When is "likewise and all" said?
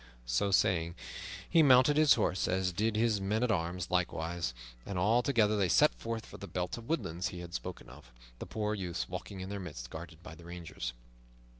3.91-5.21